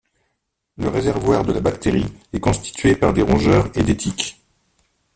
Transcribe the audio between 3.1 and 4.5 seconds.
des rongeurs et des tiques.